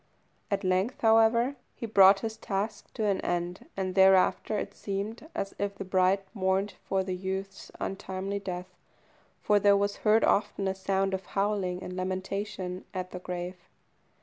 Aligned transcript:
At 0.49 0.63
length, 0.63 1.01
however, 1.01 1.57
he 1.75 1.85
brought 1.85 2.21
his 2.21 2.35
task 2.35 2.91
to 2.95 3.05
an 3.05 3.21
end, 3.21 3.67
and 3.77 3.93
thereafter 3.93 4.57
it 4.57 4.73
seemed 4.73 5.29
as 5.35 5.53
if 5.59 5.75
the 5.75 5.85
bride 5.85 6.21
mourned 6.33 6.73
for 6.85 7.03
the 7.03 7.15
youth's 7.15 7.69
untimely 7.79 8.39
death, 8.39 8.73
for 9.43 9.59
there 9.59 9.77
was 9.77 9.97
heard 9.97 10.23
often 10.23 10.67
a 10.67 10.73
sound 10.73 11.13
of 11.13 11.27
howling 11.37 11.83
and 11.83 11.95
lamentation 11.95 12.83
at 12.95 13.11
the 13.11 13.19
grave. 13.19 13.57